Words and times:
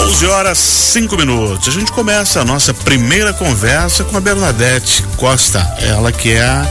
11 0.00 0.26
horas 0.28 0.58
5 0.58 1.14
minutos. 1.14 1.68
A 1.68 1.78
gente 1.78 1.92
começa 1.92 2.40
a 2.40 2.44
nossa 2.44 2.72
primeira 2.72 3.34
conversa 3.34 4.02
com 4.02 4.16
a 4.16 4.20
Bernadette 4.20 5.02
Costa, 5.18 5.60
ela 5.78 6.10
que 6.10 6.32
é 6.32 6.42
a 6.42 6.66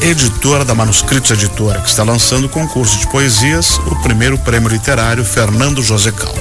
editora 0.00 0.64
da 0.64 0.74
Manuscritos 0.74 1.30
Editora, 1.32 1.82
que 1.82 1.88
está 1.90 2.02
lançando 2.02 2.46
o 2.46 2.48
concurso 2.48 2.96
de 2.96 3.08
poesias, 3.08 3.76
o 3.86 3.94
primeiro 3.96 4.38
prêmio 4.38 4.70
literário 4.70 5.22
Fernando 5.22 5.82
José 5.82 6.10
Cal. 6.12 6.34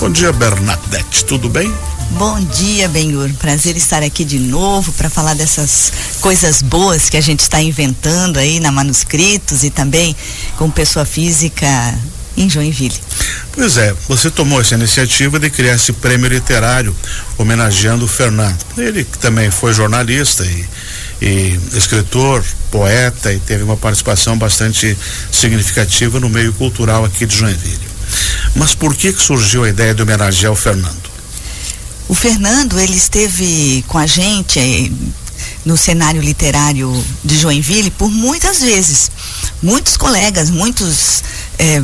Bom 0.00 0.08
dia, 0.08 0.32
Bernadette, 0.32 1.26
tudo 1.26 1.50
bem? 1.50 1.70
Bom 2.12 2.40
dia, 2.40 2.88
Benhur. 2.88 3.30
Prazer 3.34 3.76
estar 3.76 4.02
aqui 4.02 4.24
de 4.24 4.38
novo 4.38 4.90
para 4.92 5.10
falar 5.10 5.34
dessas 5.34 5.92
coisas 6.22 6.62
boas 6.62 7.10
que 7.10 7.18
a 7.18 7.20
gente 7.20 7.40
está 7.40 7.60
inventando 7.60 8.38
aí 8.38 8.58
na 8.58 8.72
Manuscritos 8.72 9.64
e 9.64 9.70
também 9.70 10.16
com 10.56 10.70
pessoa 10.70 11.04
física 11.04 11.66
em 12.40 12.48
Joinville. 12.48 12.98
Pois 13.52 13.76
é, 13.76 13.94
você 14.08 14.30
tomou 14.30 14.60
essa 14.60 14.74
iniciativa 14.74 15.38
de 15.38 15.50
criar 15.50 15.74
esse 15.74 15.92
prêmio 15.92 16.28
literário 16.28 16.94
homenageando 17.36 18.04
o 18.04 18.08
Fernando. 18.08 18.58
Ele 18.78 19.04
que 19.04 19.18
também 19.18 19.50
foi 19.50 19.74
jornalista 19.74 20.44
e, 20.44 20.68
e 21.20 21.60
escritor, 21.74 22.42
poeta 22.70 23.32
e 23.32 23.38
teve 23.38 23.62
uma 23.62 23.76
participação 23.76 24.38
bastante 24.38 24.96
significativa 25.30 26.18
no 26.18 26.28
meio 26.28 26.52
cultural 26.54 27.04
aqui 27.04 27.26
de 27.26 27.36
Joinville. 27.36 27.90
Mas 28.54 28.74
por 28.74 28.94
que, 28.94 29.12
que 29.12 29.22
surgiu 29.22 29.64
a 29.64 29.68
ideia 29.68 29.94
de 29.94 30.02
homenagear 30.02 30.52
o 30.52 30.56
Fernando? 30.56 31.10
O 32.08 32.14
Fernando, 32.14 32.78
ele 32.80 32.96
esteve 32.96 33.84
com 33.86 33.96
a 33.96 34.06
gente 34.06 34.58
eh, 34.58 34.90
no 35.64 35.76
cenário 35.76 36.20
literário 36.20 36.92
de 37.24 37.38
Joinville 37.38 37.90
por 37.92 38.10
muitas 38.10 38.60
vezes. 38.60 39.10
Muitos 39.62 39.96
colegas, 39.96 40.50
muitos 40.50 41.22
eh, 41.58 41.82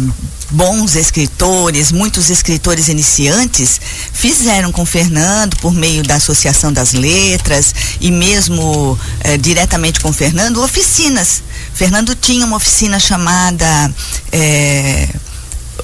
bons 0.50 0.94
escritores, 0.94 1.90
muitos 1.90 2.30
escritores 2.30 2.88
iniciantes 2.88 3.80
fizeram 4.12 4.70
com 4.70 4.86
Fernando 4.86 5.56
por 5.56 5.72
meio 5.72 6.02
da 6.02 6.16
Associação 6.16 6.72
das 6.72 6.92
Letras 6.92 7.74
e 8.00 8.10
mesmo 8.10 8.98
eh, 9.20 9.36
diretamente 9.36 10.00
com 10.00 10.12
Fernando 10.12 10.62
oficinas. 10.62 11.42
Fernando 11.74 12.14
tinha 12.14 12.46
uma 12.46 12.56
oficina 12.56 12.98
chamada 12.98 13.66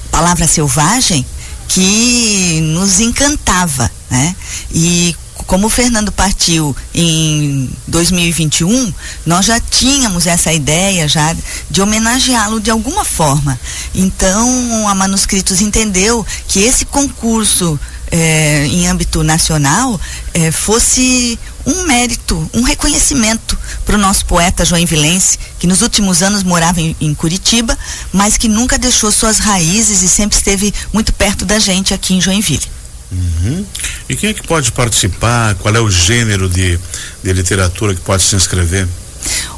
Palavra 0.09 0.47
Selvagem 0.47 1.25
que 1.67 2.59
nos 2.61 2.99
encantava, 2.99 3.89
né? 4.09 4.35
E 4.71 5.15
como 5.45 5.67
o 5.67 5.69
Fernando 5.69 6.11
partiu 6.11 6.75
em 6.93 7.69
2021, 7.87 8.93
nós 9.25 9.45
já 9.45 9.59
tínhamos 9.59 10.27
essa 10.27 10.51
ideia 10.51 11.07
já 11.07 11.35
de 11.69 11.81
homenageá-lo 11.81 12.59
de 12.59 12.71
alguma 12.71 13.03
forma. 13.03 13.59
Então, 13.93 14.87
a 14.87 14.95
Manuscritos 14.95 15.61
entendeu 15.61 16.25
que 16.47 16.59
esse 16.59 16.85
concurso 16.85 17.79
eh, 18.11 18.67
em 18.67 18.87
âmbito 18.87 19.23
nacional 19.23 19.99
eh, 20.33 20.51
fosse 20.51 21.39
um 21.65 21.83
mérito, 21.83 22.49
um 22.53 22.61
reconhecimento 22.61 23.57
para 23.85 23.95
o 23.95 23.97
nosso 23.97 24.25
poeta 24.25 24.63
joinvilense, 24.63 25.39
que 25.57 25.65
nos 25.65 25.81
últimos 25.81 26.21
anos 26.21 26.43
morava 26.43 26.79
em, 26.79 26.95
em, 27.01 27.13
Curitiba, 27.15 27.77
mas 28.11 28.37
que 28.37 28.47
nunca 28.47 28.77
deixou 28.77 29.11
suas 29.11 29.39
raízes 29.39 30.03
e 30.03 30.09
sempre 30.09 30.37
esteve 30.37 30.73
muito 30.91 31.11
perto 31.13 31.43
da 31.43 31.57
gente 31.57 31.93
aqui 31.93 32.13
em 32.13 32.21
Joinville. 32.21 32.82
Uhum. 33.13 33.65
E 34.09 34.15
quem 34.15 34.29
é 34.29 34.33
que 34.33 34.45
pode 34.45 34.71
participar? 34.71 35.55
Qual 35.55 35.75
é 35.75 35.79
o 35.79 35.89
gênero 35.89 36.49
de, 36.49 36.79
de 37.23 37.33
literatura 37.33 37.93
que 37.93 38.01
pode 38.01 38.23
se 38.23 38.35
inscrever? 38.35 38.87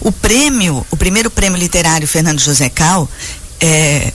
O 0.01 0.11
prêmio, 0.11 0.85
o 0.91 0.97
primeiro 0.97 1.31
prêmio 1.31 1.57
literário 1.57 2.07
Fernando 2.07 2.39
José 2.39 2.69
Cal, 2.69 3.09
é, 3.59 4.13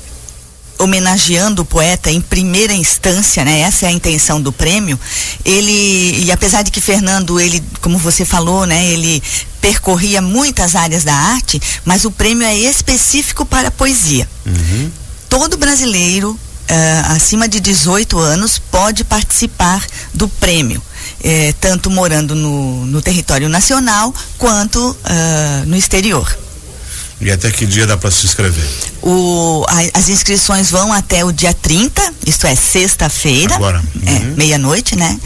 homenageando 0.78 1.62
o 1.62 1.64
poeta 1.64 2.10
em 2.10 2.20
primeira 2.20 2.72
instância, 2.72 3.44
né? 3.44 3.60
Essa 3.60 3.86
é 3.86 3.88
a 3.88 3.92
intenção 3.92 4.41
do 4.41 4.52
prêmio. 4.52 4.98
Ele 5.44 6.25
e 6.25 6.30
apesar 6.30 6.62
de 6.62 6.70
que 6.70 6.80
Fernando, 6.80 7.41
ele, 7.41 7.62
como 7.80 7.98
você 7.98 8.25
falou, 8.25 8.66
né? 8.66 8.86
Ele 8.86 9.22
percorria 9.60 10.22
muitas 10.22 10.75
áreas 10.75 11.04
da 11.04 11.14
arte, 11.14 11.60
mas 11.84 12.04
o 12.04 12.10
prêmio 12.10 12.47
é 12.47 12.56
específico 12.56 13.44
para 13.44 13.69
a 13.69 13.70
poesia. 13.70 14.28
Uhum. 14.47 14.91
Todo 15.28 15.56
brasileiro 15.56 16.38
Uh, 16.70 17.12
acima 17.16 17.48
de 17.48 17.58
18 17.58 18.16
anos 18.16 18.60
pode 18.60 19.03
participar 19.03 19.84
do 20.14 20.28
prêmio, 20.28 20.81
eh, 21.20 21.53
tanto 21.60 21.91
morando 21.91 22.36
no, 22.36 22.86
no, 22.86 23.03
território 23.03 23.48
nacional 23.48 24.14
quanto 24.38 24.78
uh, 24.91 25.66
no 25.66 25.75
exterior. 25.75 26.32
E 27.20 27.31
até 27.31 27.50
que 27.50 27.66
dia 27.66 27.86
dá 27.86 27.97
para 27.97 28.10
se 28.10 28.25
inscrever? 28.25 28.66
O, 29.03 29.64
a, 29.69 29.98
as 29.98 30.08
inscrições 30.08 30.70
vão 30.70 30.92
até 30.92 31.25
o 31.25 31.31
dia 31.31 31.53
30, 31.53 32.14
isto 32.26 32.47
é, 32.47 32.54
sexta-feira. 32.54 33.54
Agora. 33.54 33.82
É, 34.06 34.10
uhum. 34.10 34.16
É, 34.16 34.20
meia-noite, 34.36 34.97
né? 34.97 35.19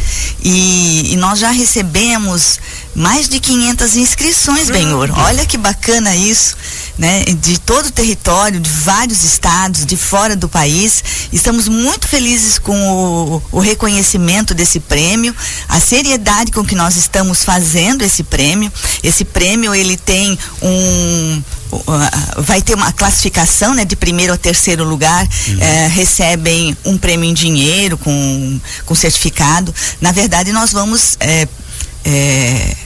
E, 0.43 1.13
e, 1.13 1.17
nós 1.17 1.39
já 1.39 1.51
recebemos 1.51 2.59
mais 2.95 3.29
de 3.29 3.39
500 3.39 3.97
inscrições, 3.97 4.69
uhum. 4.69 4.75
Benhor. 4.75 5.11
Olha 5.19 5.47
que 5.47 5.57
bacana 5.57 6.15
isso 6.17 6.57
né, 6.99 7.25
de 7.25 7.59
todo 7.59 7.87
o 7.87 7.91
território, 7.91 8.61
de 8.61 8.71
vários 8.71 9.25
estados, 9.25 9.85
de 9.85 9.97
fora 9.97 10.37
do 10.37 10.49
país. 10.49 11.03
Estamos 11.33 11.69
muito 11.69 12.07
felizes 12.07 12.59
com 12.59 12.77
o, 12.77 13.43
o 13.53 13.61
reconhecimento 13.61 14.55
desse 14.55 14.81
prêmio, 14.81 15.35
a 15.69 15.81
seriedade 15.81 16.53
com 16.53 16.65
que 16.65 16.75
nós 16.75 16.97
estamos 16.97 17.45
fazendo 17.45 18.03
esse 18.03 18.23
prêmio. 18.23 18.73
Esse 19.03 19.25
prêmio 19.25 19.75
ele 19.75 19.97
tem 19.97 20.39
um 20.63 21.43
vai 22.39 22.63
ter 22.63 22.75
uma 22.75 22.93
classificação 22.93 23.75
né, 23.75 23.85
de 23.85 23.97
primeiro 23.97 24.33
a 24.33 24.37
terceiro 24.37 24.85
lugar, 24.85 25.27
uhum. 25.49 25.61
eh, 25.61 25.89
recebem 25.89 26.77
um 26.85 26.97
prêmio 26.97 27.29
em 27.29 27.35
dinheiro 27.35 27.99
com, 27.99 28.61
com 28.85 28.95
certificado. 28.95 29.75
Na 30.01 30.13
verdade, 30.13 30.53
nós 30.53 30.73
vamos 30.73 31.17
eh, 31.21 31.49
eh, 32.05 32.77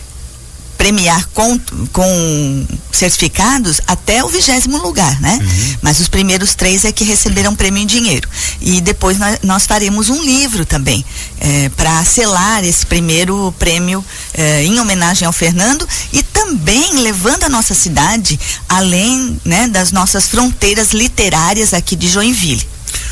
premiar 0.78 1.28
com, 1.34 1.58
com 1.92 2.66
certificados 2.92 3.80
até 3.86 4.22
o 4.24 4.28
vigésimo 4.28 4.78
lugar, 4.78 5.20
né? 5.20 5.38
Uhum. 5.42 5.76
Mas 5.82 5.98
os 5.98 6.08
primeiros 6.08 6.54
três 6.54 6.84
é 6.84 6.92
que 6.92 7.02
receberão 7.02 7.54
prêmio 7.54 7.82
em 7.82 7.86
dinheiro. 7.86 8.28
E 8.60 8.80
depois 8.80 9.18
nós, 9.18 9.38
nós 9.42 9.66
faremos 9.66 10.08
um 10.08 10.22
livro 10.22 10.64
também 10.64 11.04
é, 11.40 11.68
para 11.70 12.04
selar 12.04 12.64
esse 12.64 12.86
primeiro 12.86 13.52
prêmio 13.58 14.04
é, 14.32 14.62
em 14.62 14.78
homenagem 14.78 15.26
ao 15.26 15.32
Fernando 15.32 15.86
e 16.12 16.22
também 16.48 17.00
levando 17.00 17.44
a 17.44 17.48
nossa 17.48 17.75
cidade 17.75 18.41
além 18.69 19.38
né, 19.44 19.69
das 19.69 19.92
nossas 19.92 20.28
fronteiras 20.28 20.92
literárias 20.92 21.75
aqui 21.75 21.94
de 21.94 22.09
Joinville. 22.09 22.66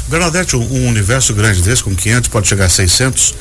Bernadette, 0.08 0.56
um 0.56 0.88
universo 0.88 1.34
grande 1.34 1.60
desse, 1.60 1.82
com 1.82 1.94
500, 1.94 2.28
pode 2.30 2.48
chegar 2.48 2.66
a 2.66 2.70
600? 2.70 3.34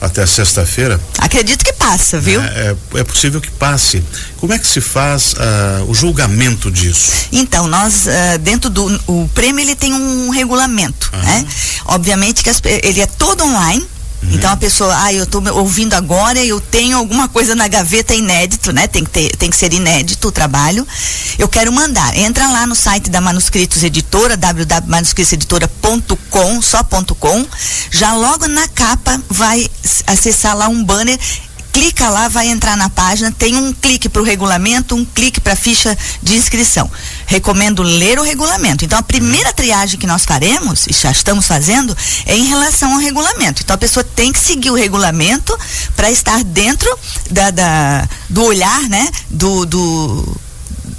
até 0.00 0.24
sexta-feira. 0.24 0.98
Acredito 1.18 1.62
que 1.62 1.74
passa, 1.74 2.18
viu? 2.18 2.40
É, 2.40 2.74
é, 2.94 3.00
é, 3.00 3.04
possível 3.04 3.38
que 3.38 3.50
passe. 3.50 4.02
Como 4.38 4.50
é 4.50 4.58
que 4.58 4.66
se 4.66 4.80
faz 4.80 5.34
uh, 5.34 5.84
o 5.90 5.94
julgamento 5.94 6.70
disso? 6.70 7.26
Então, 7.30 7.66
nós, 7.66 8.06
uh, 8.06 8.38
dentro 8.38 8.70
do 8.70 8.86
o 9.06 9.28
prêmio, 9.34 9.60
ele 9.60 9.76
tem 9.76 9.92
um 9.92 10.30
regulamento, 10.30 11.10
uhum. 11.12 11.20
né? 11.20 11.46
Obviamente 11.84 12.42
que 12.42 12.48
as, 12.48 12.62
ele 12.64 13.02
é 13.02 13.06
todo 13.06 13.44
online, 13.44 13.86
Uhum. 14.22 14.34
Então 14.34 14.50
a 14.50 14.56
pessoa, 14.56 14.94
ah, 15.02 15.12
eu 15.12 15.24
estou 15.24 15.42
ouvindo 15.54 15.94
agora, 15.94 16.44
eu 16.44 16.60
tenho 16.60 16.96
alguma 16.96 17.28
coisa 17.28 17.54
na 17.54 17.68
gaveta 17.68 18.14
inédito, 18.14 18.72
né? 18.72 18.86
Tem 18.86 19.04
que, 19.04 19.10
ter, 19.10 19.36
tem 19.36 19.50
que 19.50 19.56
ser 19.56 19.72
inédito 19.72 20.28
o 20.28 20.32
trabalho. 20.32 20.86
Eu 21.38 21.48
quero 21.48 21.72
mandar. 21.72 22.16
Entra 22.16 22.50
lá 22.50 22.66
no 22.66 22.74
site 22.74 23.10
da 23.10 23.20
Manuscritos 23.20 23.82
Editora, 23.82 24.36
www.manuscritoseditora.com, 24.36 26.62
só 26.62 26.82
ponto 26.82 27.14
.com. 27.14 27.46
Já 27.90 28.14
logo 28.14 28.46
na 28.46 28.68
capa 28.68 29.20
vai 29.28 29.66
acessar 30.06 30.56
lá 30.56 30.68
um 30.68 30.84
banner 30.84 31.18
clica 31.72 32.08
lá, 32.08 32.28
vai 32.28 32.48
entrar 32.48 32.76
na 32.76 32.88
página, 32.88 33.32
tem 33.32 33.56
um 33.56 33.72
clique 33.72 34.08
para 34.08 34.20
o 34.22 34.24
regulamento, 34.24 34.94
um 34.94 35.04
clique 35.04 35.40
para 35.40 35.54
a 35.54 35.56
ficha 35.56 35.96
de 36.22 36.36
inscrição. 36.36 36.90
Recomendo 37.26 37.82
ler 37.82 38.18
o 38.18 38.22
regulamento. 38.22 38.84
Então, 38.84 38.98
a 38.98 39.02
primeira 39.02 39.52
triagem 39.52 39.98
que 39.98 40.06
nós 40.06 40.24
faremos, 40.24 40.86
e 40.86 40.92
já 40.92 41.10
estamos 41.10 41.46
fazendo, 41.46 41.96
é 42.26 42.36
em 42.36 42.46
relação 42.46 42.92
ao 42.92 42.98
regulamento. 42.98 43.62
Então, 43.62 43.74
a 43.74 43.78
pessoa 43.78 44.04
tem 44.04 44.32
que 44.32 44.38
seguir 44.38 44.70
o 44.70 44.74
regulamento 44.74 45.56
para 45.96 46.10
estar 46.10 46.42
dentro 46.44 46.90
da, 47.30 47.50
da, 47.50 48.08
do 48.28 48.42
olhar, 48.44 48.82
né, 48.88 49.08
do, 49.30 49.64
do 49.66 50.40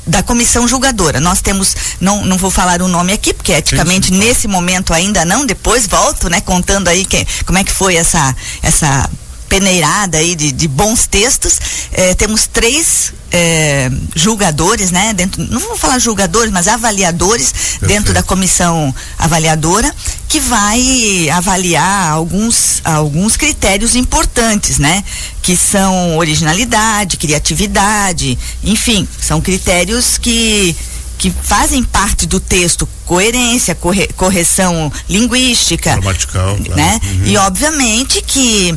da 0.06 0.24
comissão 0.24 0.68
julgadora. 0.68 1.20
Nós 1.20 1.42
temos, 1.42 1.76
não, 2.00 2.26
não 2.26 2.38
vou 2.38 2.52
falar 2.52 2.82
o 2.82 2.88
nome 2.88 3.14
aqui, 3.14 3.34
porque 3.34 3.54
eticamente 3.54 4.08
sim, 4.08 4.14
sim. 4.14 4.20
nesse 4.20 4.48
momento 4.48 4.94
ainda 4.94 5.24
não, 5.24 5.46
depois 5.46 5.88
volto, 5.88 6.30
né, 6.30 6.42
contando 6.42 6.88
aí 6.88 7.06
que, 7.06 7.26
como 7.46 7.58
é 7.58 7.64
que 7.64 7.72
foi 7.72 7.96
essa, 7.96 8.36
essa 8.62 9.10
peneirada 9.52 10.18
aí 10.18 10.34
de, 10.34 10.50
de 10.50 10.66
bons 10.66 11.06
textos. 11.06 11.60
É, 11.92 12.16
temos 12.16 12.48
três 12.48 13.12
é, 13.30 13.92
julgadores, 14.16 14.92
né? 14.92 15.14
Dentro, 15.14 15.44
não 15.44 15.60
vou 15.60 15.78
falar 15.78 16.00
julgadores, 16.00 16.50
mas 16.54 16.70
avaliadores 16.70 17.52
Perfeito. 17.52 17.88
dentro 17.88 18.14
da 18.14 18.24
comissão 18.24 18.96
avaliadora 19.20 19.94
que 20.30 20.40
vai 20.40 21.30
avaliar 21.34 22.12
alguns, 22.12 22.80
alguns 22.86 23.36
critérios 23.36 23.94
importantes, 23.94 24.80
né? 24.80 25.04
Que 25.42 25.58
são 25.58 26.16
originalidade, 26.16 27.18
criatividade, 27.18 28.40
enfim, 28.64 29.06
são 29.20 29.42
critérios 29.42 30.18
que 30.18 30.74
que 31.18 31.30
fazem 31.30 31.84
parte 31.84 32.26
do 32.26 32.40
texto, 32.40 32.90
coerência, 33.06 33.76
corre, 33.76 34.08
correção 34.18 34.92
linguística, 35.08 35.92
Gramatical, 35.92 36.58
claro. 36.58 36.76
né? 36.76 37.00
Uhum. 37.04 37.26
E 37.26 37.38
obviamente 37.38 38.24
que 38.24 38.74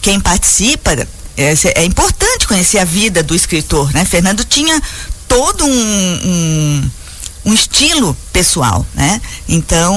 quem 0.00 0.20
participa 0.20 0.92
é, 1.36 1.54
é, 1.74 1.84
importante 1.84 2.46
conhecer 2.46 2.78
a 2.78 2.84
vida 2.84 3.22
do 3.22 3.34
escritor, 3.34 3.92
né? 3.92 4.04
Fernando 4.04 4.44
tinha 4.44 4.80
todo 5.28 5.64
um, 5.64 5.70
um, 5.70 6.90
um 7.46 7.54
estilo 7.54 8.16
pessoal, 8.32 8.86
né? 8.94 9.20
Então 9.48 9.96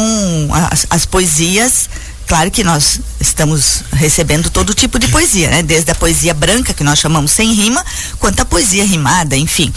as, 0.71 0.85
as 0.89 1.05
poesias 1.05 1.89
Claro 2.27 2.49
que 2.49 2.63
nós 2.63 3.01
estamos 3.19 3.83
recebendo 3.93 4.49
todo 4.49 4.73
tipo 4.73 4.97
de 4.97 5.07
poesia, 5.09 5.49
né? 5.49 5.61
Desde 5.61 5.91
a 5.91 5.95
poesia 5.95 6.33
branca, 6.33 6.73
que 6.73 6.83
nós 6.83 6.97
chamamos 6.97 7.31
sem 7.31 7.53
rima, 7.53 7.85
quanto 8.17 8.39
a 8.39 8.45
poesia 8.45 8.83
rimada, 8.83 9.37
enfim. 9.37 9.71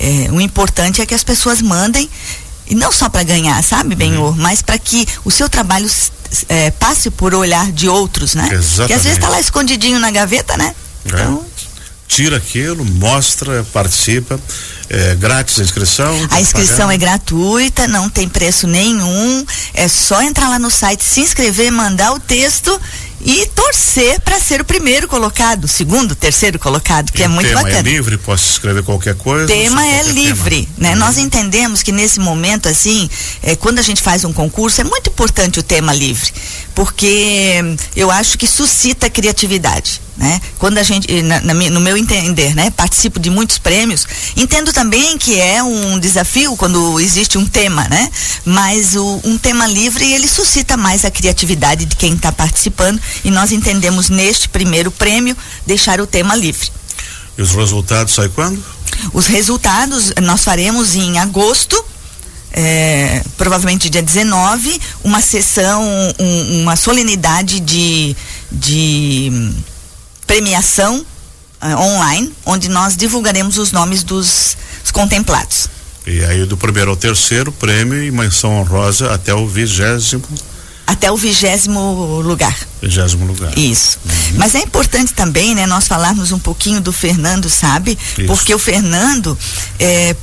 É, 0.00 0.28
o 0.32 0.40
importante 0.40 1.00
é 1.00 1.06
que 1.06 1.14
as 1.14 1.22
pessoas 1.22 1.62
mandem, 1.62 2.10
e 2.66 2.74
não 2.74 2.92
só 2.92 3.08
para 3.08 3.22
ganhar, 3.22 3.62
sabe, 3.62 3.94
Benhor, 3.94 4.30
uhum. 4.30 4.36
mas 4.36 4.62
para 4.62 4.78
que 4.78 5.06
o 5.24 5.30
seu 5.30 5.48
trabalho 5.48 5.88
é, 6.48 6.70
passe 6.70 7.10
por 7.10 7.34
olhar 7.34 7.70
de 7.72 7.88
outros, 7.88 8.34
né? 8.34 8.48
Exatamente. 8.52 8.86
Que 8.86 8.92
às 8.94 9.02
vezes 9.02 9.18
está 9.18 9.28
lá 9.28 9.40
escondidinho 9.40 9.98
na 9.98 10.10
gaveta, 10.10 10.56
né? 10.56 10.74
É. 11.04 11.08
Então, 11.08 11.44
tira 12.08 12.36
aquilo, 12.36 12.84
mostra, 12.84 13.64
participa. 13.72 14.38
É, 14.88 15.14
grátis 15.14 15.58
a 15.58 15.62
inscrição? 15.62 16.28
A 16.30 16.40
inscrição 16.40 16.90
é 16.90 16.98
gratuita, 16.98 17.88
não 17.88 18.10
tem 18.10 18.28
preço 18.28 18.66
nenhum. 18.66 19.46
É 19.72 19.88
só 19.88 20.20
entrar 20.20 20.48
lá 20.48 20.58
no 20.58 20.70
site, 20.70 21.02
se 21.02 21.20
inscrever, 21.20 21.72
mandar 21.72 22.12
o 22.12 22.20
texto 22.20 22.78
e 23.24 23.46
torcer 23.54 24.20
para 24.20 24.38
ser 24.40 24.60
o 24.60 24.64
primeiro 24.64 25.06
colocado, 25.06 25.68
segundo, 25.68 26.14
terceiro 26.14 26.58
colocado, 26.58 27.12
que 27.12 27.22
e 27.22 27.24
é 27.24 27.28
muito 27.28 27.48
tema 27.48 27.62
bacana. 27.62 27.78
é 27.78 27.82
livre, 27.82 28.18
posso 28.18 28.50
escrever 28.50 28.82
qualquer 28.82 29.14
coisa. 29.14 29.44
O 29.44 29.46
tema 29.46 29.86
é 29.86 30.02
livre, 30.02 30.66
tema. 30.66 30.76
né? 30.78 30.90
Uhum. 30.92 30.98
Nós 30.98 31.18
entendemos 31.18 31.82
que 31.82 31.92
nesse 31.92 32.18
momento 32.18 32.68
assim, 32.68 33.08
é, 33.42 33.54
quando 33.54 33.78
a 33.78 33.82
gente 33.82 34.02
faz 34.02 34.24
um 34.24 34.32
concurso, 34.32 34.80
é 34.80 34.84
muito 34.84 35.08
importante 35.08 35.60
o 35.60 35.62
tema 35.62 35.94
livre, 35.94 36.32
porque 36.74 37.62
eu 37.94 38.10
acho 38.10 38.36
que 38.36 38.46
suscita 38.46 39.08
criatividade. 39.08 40.01
Né? 40.22 40.40
Quando 40.56 40.78
a 40.78 40.84
gente, 40.84 41.20
na, 41.22 41.40
na, 41.40 41.52
no 41.52 41.80
meu 41.80 41.96
entender, 41.96 42.54
né, 42.54 42.70
participo 42.70 43.18
de 43.18 43.28
muitos 43.28 43.58
prêmios, 43.58 44.06
entendo 44.36 44.72
também 44.72 45.18
que 45.18 45.36
é 45.40 45.60
um 45.60 45.98
desafio 45.98 46.56
quando 46.56 47.00
existe 47.00 47.36
um 47.36 47.44
tema, 47.44 47.88
né? 47.88 48.08
Mas 48.44 48.94
o, 48.94 49.20
um 49.24 49.36
tema 49.36 49.66
livre 49.66 50.12
ele 50.12 50.28
suscita 50.28 50.76
mais 50.76 51.04
a 51.04 51.10
criatividade 51.10 51.86
de 51.86 51.96
quem 51.96 52.14
está 52.14 52.30
participando 52.30 53.00
e 53.24 53.32
nós 53.32 53.50
entendemos 53.50 54.08
neste 54.10 54.48
primeiro 54.48 54.92
prêmio 54.92 55.36
deixar 55.66 56.00
o 56.00 56.06
tema 56.06 56.36
livre. 56.36 56.70
E 57.36 57.42
os 57.42 57.50
resultados 57.50 58.14
saem 58.14 58.30
quando? 58.30 58.64
Os 59.12 59.26
resultados 59.26 60.12
nós 60.22 60.44
faremos 60.44 60.94
em 60.94 61.18
agosto. 61.18 61.84
É, 62.52 63.24
provavelmente 63.38 63.88
dia 63.88 64.02
19, 64.02 64.78
uma 65.02 65.20
sessão, 65.22 65.82
um, 66.20 66.60
uma 66.60 66.76
solenidade 66.76 67.58
de, 67.58 68.14
de 68.52 69.52
premiação 70.32 71.04
uh, 71.60 71.78
online, 71.78 72.32
onde 72.46 72.70
nós 72.70 72.96
divulgaremos 72.96 73.58
os 73.58 73.70
nomes 73.70 74.02
dos 74.02 74.56
contemplados. 74.90 75.68
E 76.06 76.24
aí 76.24 76.46
do 76.46 76.56
primeiro 76.56 76.90
ao 76.90 76.96
terceiro 76.96 77.52
prêmio 77.52 78.02
e 78.02 78.10
menção 78.10 78.58
honrosa 78.58 79.12
até 79.12 79.34
o 79.34 79.46
vigésimo. 79.46 80.22
Até 80.86 81.12
o 81.12 81.16
vigésimo 81.16 82.20
lugar. 82.20 82.56
Vigésimo 82.80 83.26
lugar. 83.26 83.56
Isso. 83.56 83.98
Uhum. 84.04 84.38
Mas 84.38 84.54
é 84.54 84.60
importante 84.60 85.12
também, 85.12 85.54
né, 85.54 85.66
nós 85.66 85.86
falarmos 85.86 86.32
um 86.32 86.38
pouquinho 86.38 86.80
do 86.80 86.92
Fernando, 86.92 87.48
sabe? 87.48 87.98
Isso. 88.16 88.26
Porque 88.26 88.54
o 88.54 88.58
Fernando, 88.58 89.38
é, 89.78 90.16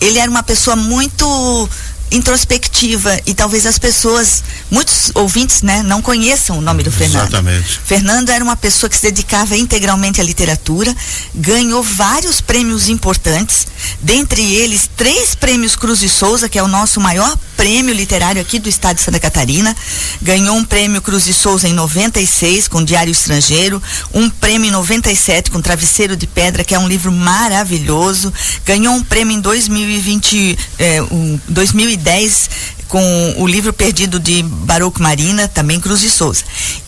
ele 0.00 0.18
era 0.18 0.30
uma 0.30 0.42
pessoa 0.42 0.76
muito 0.76 1.68
introspectiva 2.10 3.18
e 3.26 3.34
talvez 3.34 3.66
as 3.66 3.78
pessoas, 3.78 4.42
muitos 4.70 5.10
ouvintes, 5.14 5.62
né, 5.62 5.82
não 5.82 6.02
conheçam 6.02 6.58
o 6.58 6.60
nome 6.60 6.82
do 6.82 6.90
Fernando. 6.90 7.28
Exatamente. 7.28 7.80
Fernando 7.84 8.30
era 8.30 8.42
uma 8.42 8.56
pessoa 8.56 8.90
que 8.90 8.96
se 8.96 9.02
dedicava 9.02 9.56
integralmente 9.56 10.20
à 10.20 10.24
literatura, 10.24 10.94
ganhou 11.34 11.82
vários 11.82 12.40
prêmios 12.40 12.88
importantes, 12.88 13.66
dentre 14.00 14.42
eles 14.54 14.88
três 14.96 15.34
prêmios 15.34 15.76
Cruz 15.76 16.00
de 16.00 16.08
Souza, 16.08 16.48
que 16.48 16.58
é 16.58 16.62
o 16.62 16.68
nosso 16.68 17.00
maior 17.00 17.36
prêmio 17.60 17.94
literário 17.94 18.40
aqui 18.40 18.58
do 18.58 18.70
estado 18.70 18.96
de 18.96 19.02
Santa 19.02 19.20
Catarina, 19.20 19.76
ganhou 20.22 20.56
um 20.56 20.64
prêmio 20.64 21.02
Cruz 21.02 21.26
de 21.26 21.34
Souza 21.34 21.68
em 21.68 21.74
96 21.74 22.66
com 22.68 22.82
Diário 22.82 23.10
Estrangeiro, 23.10 23.82
um 24.14 24.30
prêmio 24.30 24.68
em 24.68 24.70
97 24.70 25.50
com 25.50 25.60
Travesseiro 25.60 26.16
de 26.16 26.26
Pedra, 26.26 26.64
que 26.64 26.74
é 26.74 26.78
um 26.78 26.88
livro 26.88 27.12
maravilhoso, 27.12 28.32
ganhou 28.64 28.94
um 28.94 29.02
prêmio 29.02 29.36
em 29.36 29.42
2020, 29.42 30.58
eh, 30.78 31.02
um, 31.02 31.38
2010 31.48 32.48
com 32.88 33.34
o 33.36 33.46
livro 33.46 33.74
perdido 33.74 34.18
de 34.18 34.42
Baruch 34.42 34.98
Marina, 34.98 35.46
também 35.46 35.78
Cruz 35.78 36.00
de 36.00 36.08
Souza. 36.08 36.42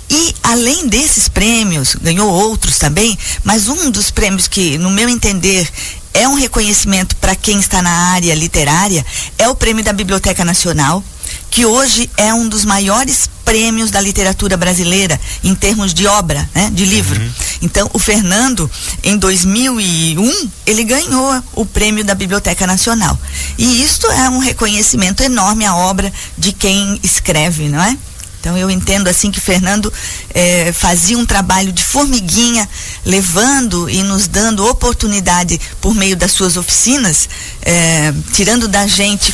E 0.08 0.34
além 0.42 0.88
desses 0.88 1.28
prêmios, 1.28 1.96
ganhou 1.96 2.30
outros 2.30 2.78
também, 2.78 3.18
mas 3.44 3.68
um 3.68 3.90
dos 3.90 4.10
prêmios 4.10 4.48
que, 4.48 4.78
no 4.78 4.90
meu 4.90 5.08
entender, 5.08 5.70
é 6.14 6.28
um 6.28 6.34
reconhecimento 6.34 7.16
para 7.16 7.34
quem 7.34 7.58
está 7.58 7.80
na 7.80 7.90
área 8.12 8.34
literária 8.34 9.04
é 9.38 9.48
o 9.48 9.54
prêmio 9.54 9.84
da 9.84 9.92
Biblioteca 9.92 10.44
Nacional, 10.44 11.02
que 11.50 11.64
hoje 11.64 12.10
é 12.16 12.32
um 12.32 12.48
dos 12.48 12.64
maiores 12.64 13.28
prêmios 13.44 13.90
da 13.90 14.00
literatura 14.00 14.56
brasileira 14.56 15.20
em 15.42 15.54
termos 15.54 15.92
de 15.92 16.06
obra, 16.06 16.48
né, 16.54 16.70
de 16.72 16.84
livro. 16.84 17.20
Uhum. 17.20 17.30
Então, 17.62 17.90
o 17.92 17.98
Fernando, 17.98 18.70
em 19.02 19.16
2001, 19.16 20.48
ele 20.66 20.84
ganhou 20.84 21.42
o 21.54 21.66
prêmio 21.66 22.04
da 22.04 22.14
Biblioteca 22.14 22.66
Nacional. 22.66 23.18
E 23.58 23.82
isto 23.82 24.06
é 24.06 24.30
um 24.30 24.38
reconhecimento 24.38 25.22
enorme 25.22 25.64
à 25.64 25.74
obra 25.74 26.12
de 26.38 26.52
quem 26.52 26.98
escreve, 27.02 27.68
não 27.68 27.82
é? 27.82 27.96
Então 28.42 28.58
eu 28.58 28.68
entendo 28.68 29.06
assim 29.06 29.30
que 29.30 29.40
Fernando 29.40 29.92
eh, 30.34 30.72
fazia 30.72 31.16
um 31.16 31.24
trabalho 31.24 31.72
de 31.72 31.84
formiguinha, 31.84 32.68
levando 33.06 33.88
e 33.88 34.02
nos 34.02 34.26
dando 34.26 34.66
oportunidade 34.66 35.60
por 35.80 35.94
meio 35.94 36.16
das 36.16 36.32
suas 36.32 36.56
oficinas, 36.56 37.28
eh, 37.64 38.12
tirando 38.32 38.66
da 38.66 38.84
gente 38.84 39.32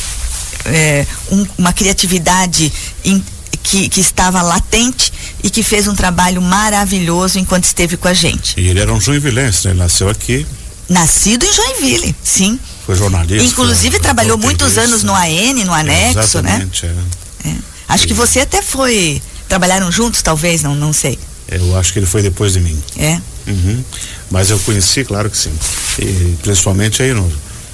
eh, 0.65 1.07
um, 1.31 1.43
uma 1.57 1.73
criatividade 1.73 2.71
in, 3.03 3.23
que, 3.63 3.89
que, 3.89 3.99
estava 3.99 4.43
latente 4.43 5.11
e 5.43 5.49
que 5.49 5.63
fez 5.63 5.87
um 5.87 5.95
trabalho 5.95 6.39
maravilhoso 6.39 7.39
enquanto 7.39 7.63
esteve 7.63 7.97
com 7.97 8.07
a 8.07 8.13
gente. 8.13 8.59
E 8.59 8.67
ele 8.67 8.79
era 8.79 8.93
um 8.93 9.01
joinvilense, 9.01 9.65
né? 9.65 9.71
Ele 9.71 9.79
nasceu 9.79 10.07
aqui. 10.07 10.45
Nascido 10.87 11.47
em 11.47 11.53
Joinville, 11.53 12.15
sim. 12.23 12.59
Foi 12.85 12.95
jornalista. 12.95 13.43
Inclusive 13.43 13.99
trabalhou 13.99 14.37
muitos 14.37 14.77
anos 14.77 15.01
no 15.01 15.15
AN, 15.15 15.65
no 15.65 15.73
anexo, 15.73 16.19
Exatamente, 16.19 16.85
né? 16.85 17.03
É. 17.45 17.49
É. 17.49 17.55
Acho 17.89 18.07
que 18.07 18.13
você 18.13 18.39
até 18.41 18.61
foi. 18.61 19.21
Trabalharam 19.47 19.91
juntos, 19.91 20.21
talvez, 20.21 20.61
não, 20.61 20.75
não 20.75 20.93
sei. 20.93 21.17
Eu 21.49 21.75
acho 21.77 21.91
que 21.91 21.99
ele 21.99 22.05
foi 22.05 22.21
depois 22.21 22.53
de 22.53 22.59
mim. 22.59 22.81
É. 22.95 23.19
Uhum. 23.47 23.83
Mas 24.29 24.51
eu 24.51 24.59
conheci, 24.59 25.03
claro 25.03 25.29
que 25.29 25.37
sim. 25.37 25.51
E, 25.97 26.37
principalmente 26.43 27.01
aí 27.01 27.13
no, 27.13 27.27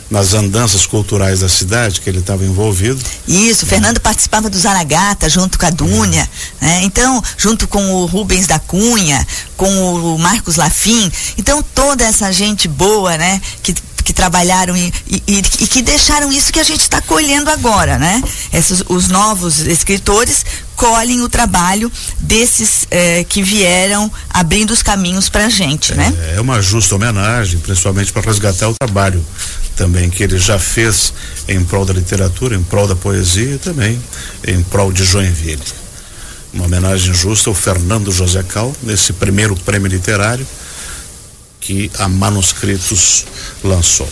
nas 0.09 0.33
andanças 0.33 0.85
culturais 0.85 1.41
da 1.41 1.49
cidade 1.49 1.99
que 1.99 2.09
ele 2.09 2.19
estava 2.19 2.45
envolvido. 2.45 2.99
Isso, 3.27 3.65
o 3.65 3.67
Fernando 3.67 3.99
participava 3.99 4.49
do 4.49 4.57
Zaragata 4.57 5.29
junto 5.29 5.59
com 5.59 5.65
a 5.65 5.69
Dúnia, 5.69 6.29
é. 6.61 6.65
né? 6.65 6.81
Então, 6.83 7.21
junto 7.37 7.67
com 7.67 7.83
o 7.95 8.05
Rubens 8.05 8.47
da 8.47 8.57
Cunha, 8.59 9.27
com 9.57 10.13
o 10.13 10.17
Marcos 10.17 10.55
Lafim. 10.55 11.11
Então, 11.37 11.61
toda 11.73 12.05
essa 12.05 12.31
gente 12.31 12.67
boa, 12.67 13.17
né? 13.17 13.41
Que 13.61 13.75
que 14.05 14.13
trabalharam 14.13 14.77
e, 14.77 14.93
e, 15.07 15.23
e, 15.27 15.41
que 15.67 15.81
deixaram 15.81 16.31
isso 16.31 16.53
que 16.53 16.59
a 16.59 16.63
gente 16.63 16.81
está 16.81 17.01
colhendo 17.01 17.49
agora, 17.49 17.97
né? 17.97 18.23
Esses, 18.53 18.83
os 18.87 19.07
novos 19.07 19.61
escritores 19.61 20.45
colhem 20.75 21.21
o 21.21 21.27
trabalho 21.27 21.91
desses 22.19 22.85
eh, 22.91 23.25
que 23.27 23.41
vieram 23.41 24.11
abrindo 24.29 24.71
os 24.71 24.83
caminhos 24.83 25.27
para 25.27 25.47
a 25.47 25.49
gente, 25.49 25.93
é, 25.93 25.95
né? 25.95 26.13
É 26.35 26.39
uma 26.39 26.61
justa 26.61 26.93
homenagem, 26.93 27.59
principalmente 27.59 28.13
para 28.13 28.21
resgatar 28.21 28.69
o 28.69 28.75
trabalho 28.75 29.25
também 29.75 30.07
que 30.09 30.23
ele 30.23 30.37
já 30.37 30.59
fez 30.59 31.11
em 31.47 31.63
prol 31.63 31.83
da 31.83 31.93
literatura, 31.93 32.55
em 32.55 32.61
prol 32.63 32.87
da 32.87 32.95
poesia 32.95 33.55
e 33.55 33.57
também 33.57 33.99
em 34.47 34.61
prol 34.61 34.91
de 34.91 35.03
Joinville. 35.03 35.63
Uma 36.53 36.65
homenagem 36.65 37.11
justa 37.11 37.49
ao 37.49 37.55
Fernando 37.55 38.11
José 38.11 38.43
Cal, 38.43 38.71
nesse 38.83 39.13
primeiro 39.13 39.55
prêmio 39.55 39.89
literário 39.89 40.45
que 41.65 41.91
a 41.97 42.07
Manuscritos 42.07 43.25
lançou. 43.63 44.07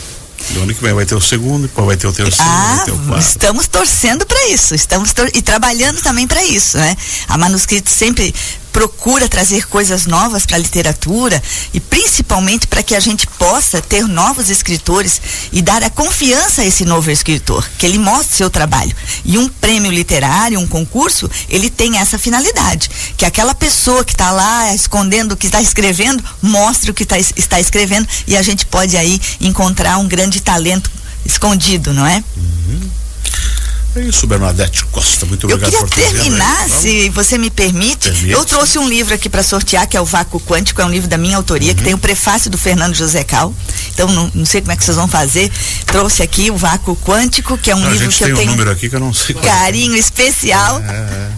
Do 0.50 0.64
ano 0.64 0.74
que 0.74 0.82
vem 0.82 0.94
vai 0.94 1.06
ter 1.06 1.16
o 1.16 1.22
segundo, 1.22 1.68
depois 1.68 1.88
vai 1.88 1.96
ter 1.96 2.08
o 2.08 2.12
terceiro, 2.12 2.52
ah, 2.52 2.76
vai 2.76 2.86
ter 2.86 2.92
o 2.92 2.98
quarto. 2.98 3.22
Estamos 3.22 3.68
torcendo 3.68 4.26
para 4.26 4.50
isso, 4.50 4.76
estamos 4.76 5.14
e 5.34 5.42
trabalhando 5.42 6.02
também 6.02 6.28
para 6.28 6.44
isso, 6.44 6.78
né? 6.78 6.98
A 7.30 7.38
Manuscritos 7.38 7.94
sempre 7.94 8.34
procura 8.74 9.30
trazer 9.30 9.68
coisas 9.68 10.08
novas 10.08 10.46
para 10.48 10.58
a 10.58 10.60
literatura 10.60 11.42
e 11.74 11.80
principalmente 11.80 12.66
para 12.66 12.82
que 12.82 12.96
a 12.96 13.00
gente 13.00 13.28
possa 13.28 13.80
ter 13.80 14.08
novos 14.08 14.50
escritores 14.50 15.22
e 15.52 15.62
dar 15.62 15.84
a 15.84 15.92
confiança 15.92 16.64
a 16.64 16.66
esse 16.66 16.84
novo 16.84 17.12
escritor, 17.12 17.64
que 17.78 17.86
ele 17.86 18.00
mostre 18.00 18.36
seu 18.36 18.50
trabalho. 18.50 18.94
E 19.24 19.38
um 19.38 19.48
prêmio 19.48 19.92
literário, 19.92 20.60
um 20.60 20.68
concurso, 20.68 21.30
ele 21.48 21.70
tem 21.70 22.00
essa 22.00 22.18
finalidade, 22.18 22.90
que 23.16 23.26
aquela 23.26 23.54
pessoa 23.54 24.04
que 24.04 24.14
está 24.14 24.32
lá 24.32 24.74
escondendo 24.74 25.34
o 25.34 25.38
que 25.38 25.46
está 25.46 25.62
escrevendo, 25.62 26.24
mostre 26.42 26.90
o 26.90 26.94
que 26.94 27.06
tá, 27.06 27.20
está 27.20 27.60
escrevendo 27.60 28.08
e 28.26 28.36
a 28.36 28.42
gente 28.42 28.66
pode 28.66 28.98
aí 28.98 29.22
encontrar 29.40 30.00
um 30.00 30.08
grande 30.08 30.42
talento 30.42 30.90
escondido, 31.24 31.94
não 31.94 32.06
é? 32.06 32.24
Uhum. 32.36 32.90
É 33.96 34.02
isso, 34.02 34.26
Bernadette 34.26 34.86
Costa. 34.86 35.26
Muito 35.26 35.46
obrigado 35.46 35.72
eu 35.74 35.88
queria 35.88 36.12
terminar, 36.12 36.68
se 36.70 37.10
você 37.10 37.38
me 37.38 37.52
permite. 37.52 38.10
permite. 38.10 38.32
Eu 38.32 38.44
trouxe 38.44 38.80
um 38.80 38.90
livro 38.90 39.14
aqui 39.14 39.30
para 39.30 39.44
sortear, 39.44 39.88
que 39.88 39.96
é 39.96 40.02
o 40.02 40.06
Vácuo 40.06 40.40
Quântico, 40.40 40.82
é 40.82 40.86
um 40.86 40.90
livro 40.90 41.08
da 41.08 41.18
minha 41.18 41.38
autoria, 41.38 41.70
uhum. 41.70 41.76
que 41.76 41.84
tem 41.84 41.94
o 41.94 41.98
prefácio 41.98 42.50
do 42.50 42.58
Fernando 42.58 42.96
José 42.96 43.24
Cal. 43.24 43.54
Então, 43.94 44.08
não, 44.12 44.32
não, 44.34 44.46
sei 44.46 44.62
como 44.62 44.72
é 44.72 44.76
que 44.76 44.84
vocês 44.84 44.98
vão 44.98 45.08
fazer. 45.08 45.52
Trouxe 45.86 46.24
aqui 46.24 46.50
o 46.50 46.58
Vácuo 46.58 46.96
Quântico, 46.96 47.56
que 47.58 47.70
é 47.70 47.76
um 47.76 47.80
não, 47.80 47.92
livro 47.92 48.10
que 48.10 48.24
eu 48.24 48.36
tenho. 48.36 48.50
um 48.50 48.52
número 48.52 48.72
aqui 48.72 48.90
que 48.90 48.96
eu 48.96 49.00
não 49.00 49.14
sei 49.14 49.36
é. 49.36 49.40
Carinho 49.40 49.96
especial. 49.96 50.80
É, 50.80 50.92
é. 50.92 51.30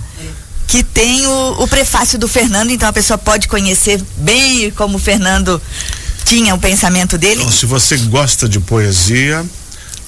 Que 0.67 0.81
tem 0.81 1.27
o, 1.27 1.63
o 1.63 1.67
prefácio 1.67 2.17
do 2.17 2.27
Fernando, 2.27 2.71
então 2.71 2.89
a 2.89 2.93
pessoa 2.93 3.17
pode 3.17 3.47
conhecer 3.47 4.01
bem 4.17 4.71
como 4.71 4.97
o 4.97 5.00
Fernando 5.00 5.62
tinha 6.25 6.55
o 6.55 6.59
pensamento 6.59 7.17
dele. 7.17 7.41
Então, 7.41 7.51
se 7.51 7.65
você 7.65 7.97
gosta 7.97 8.50
de 8.50 8.59
poesia, 8.59 9.45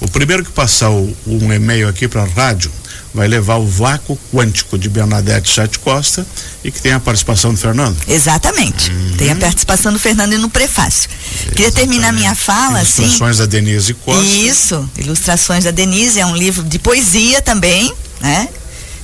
o 0.00 0.08
primeiro 0.08 0.44
que 0.44 0.50
passar 0.50 0.90
o, 0.90 1.16
um 1.26 1.52
e-mail 1.52 1.88
aqui 1.88 2.06
para 2.06 2.22
a 2.22 2.26
rádio 2.26 2.70
vai 3.12 3.26
levar 3.26 3.56
o 3.56 3.66
vácuo 3.66 4.18
quântico 4.32 4.78
de 4.78 4.88
Bernadette 4.88 5.50
Chate 5.50 5.78
Costa 5.78 6.26
e 6.62 6.70
que 6.70 6.80
tem 6.80 6.92
a 6.92 7.00
participação 7.00 7.52
do 7.52 7.58
Fernando. 7.58 7.96
Exatamente. 8.06 8.90
Uhum. 8.90 9.16
Tem 9.16 9.30
a 9.30 9.36
participação 9.36 9.92
do 9.92 9.98
Fernando 9.98 10.38
no 10.38 10.48
prefácio. 10.48 11.08
Exatamente. 11.10 11.56
Queria 11.56 11.72
terminar 11.72 12.12
minha 12.12 12.34
fala 12.34 12.80
assim. 12.80 13.02
Ilustrações 13.02 13.38
da 13.38 13.46
Denise 13.46 13.94
Costa. 13.94 14.22
Isso, 14.22 14.90
Ilustrações 14.98 15.64
da 15.64 15.70
Denise 15.70 16.20
é 16.20 16.26
um 16.26 16.36
livro 16.36 16.62
de 16.62 16.78
poesia 16.78 17.40
também, 17.40 17.92
né? 18.20 18.48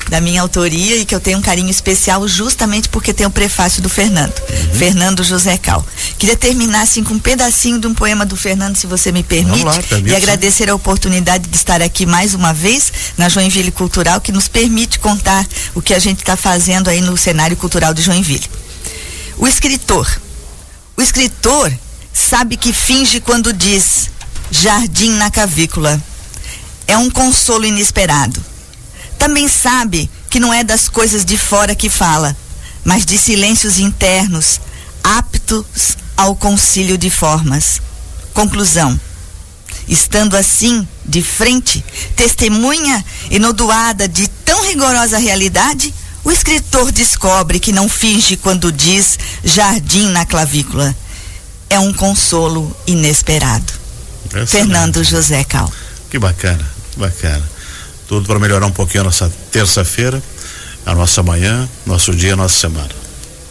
Da 0.08 0.20
minha 0.20 0.42
autoria 0.42 0.96
e 0.96 1.04
que 1.04 1.14
eu 1.14 1.20
tenho 1.20 1.38
um 1.38 1.42
carinho 1.42 1.70
especial 1.70 2.26
justamente 2.28 2.88
porque 2.88 3.12
tem 3.12 3.26
o 3.26 3.30
prefácio 3.30 3.82
do 3.82 3.88
Fernando, 3.88 4.34
uhum. 4.38 4.74
Fernando 4.74 5.24
José 5.24 5.56
Cal. 5.56 5.84
Queria 6.18 6.36
terminar 6.36 6.82
assim 6.82 7.02
com 7.02 7.14
um 7.14 7.18
pedacinho 7.18 7.78
de 7.78 7.86
um 7.86 7.94
poema 7.94 8.24
do 8.24 8.36
Fernando, 8.36 8.76
se 8.76 8.86
você 8.86 9.10
me 9.10 9.22
permite, 9.22 9.64
lá, 9.64 9.74
e 10.04 10.14
agradecer 10.14 10.68
a 10.68 10.74
oportunidade 10.74 11.48
de 11.48 11.56
estar 11.56 11.82
aqui 11.82 12.06
mais 12.06 12.34
uma 12.34 12.52
vez 12.52 12.92
na 13.16 13.28
Joinville 13.28 13.70
Cultural, 13.70 14.20
que 14.20 14.32
nos 14.32 14.48
permite 14.48 14.98
contar 14.98 15.46
o 15.74 15.82
que 15.82 15.94
a 15.94 15.98
gente 15.98 16.20
está 16.20 16.36
fazendo 16.36 16.88
aí 16.88 17.00
no 17.00 17.16
cenário 17.16 17.56
cultural 17.56 17.94
de 17.94 18.02
Joinville. 18.02 18.48
O 19.36 19.48
escritor. 19.48 20.20
O 20.96 21.02
escritor 21.02 21.72
sabe 22.12 22.56
que 22.56 22.72
finge 22.72 23.20
quando 23.20 23.52
diz 23.52 24.10
jardim 24.50 25.10
na 25.10 25.30
cavícula. 25.30 26.00
É 26.86 26.96
um 26.96 27.10
consolo 27.10 27.64
inesperado 27.64 28.53
também 29.24 29.48
sabe 29.48 30.10
que 30.28 30.38
não 30.38 30.52
é 30.52 30.62
das 30.62 30.86
coisas 30.86 31.24
de 31.24 31.38
fora 31.38 31.74
que 31.74 31.88
fala, 31.88 32.36
mas 32.84 33.06
de 33.06 33.16
silêncios 33.16 33.78
internos, 33.78 34.60
aptos 35.02 35.96
ao 36.14 36.36
concílio 36.36 36.98
de 36.98 37.08
formas. 37.08 37.80
Conclusão. 38.34 39.00
Estando 39.88 40.36
assim, 40.36 40.86
de 41.06 41.22
frente, 41.22 41.82
testemunha 42.14 43.02
enodoada 43.30 44.06
de 44.06 44.28
tão 44.44 44.62
rigorosa 44.66 45.16
realidade, 45.16 45.94
o 46.22 46.30
escritor 46.30 46.92
descobre 46.92 47.58
que 47.58 47.72
não 47.72 47.88
finge 47.88 48.36
quando 48.36 48.70
diz 48.70 49.18
jardim 49.42 50.10
na 50.10 50.26
clavícula. 50.26 50.94
É 51.70 51.80
um 51.80 51.94
consolo 51.94 52.76
inesperado. 52.86 53.72
Fernando 54.46 55.02
José 55.02 55.44
Cal. 55.44 55.72
Que 56.10 56.18
bacana, 56.18 56.70
bacana 56.98 57.53
tudo 58.08 58.26
para 58.26 58.38
melhorar 58.38 58.66
um 58.66 58.72
pouquinho 58.72 59.02
a 59.02 59.04
nossa 59.04 59.32
terça-feira, 59.50 60.22
a 60.84 60.94
nossa 60.94 61.22
manhã, 61.22 61.68
nosso 61.86 62.14
dia, 62.14 62.36
nossa 62.36 62.58
semana. 62.58 62.90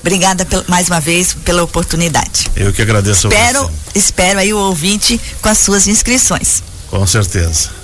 Obrigada 0.02 0.46
mais 0.68 0.90
uma 0.90 1.00
vez 1.00 1.34
pela 1.34 1.64
oportunidade. 1.64 2.52
Eu 2.56 2.74
que 2.74 2.82
agradeço 2.82 3.28
espero, 3.28 3.66
a. 3.66 3.72
Espero 3.96 4.40
aí 4.40 4.54
o 4.54 4.58
ouvinte 4.58 5.20
com 5.42 5.48
as 5.48 5.58
suas 5.60 5.88
inscrições. 5.88 6.62
Com 6.90 7.08
certeza. 7.08 7.83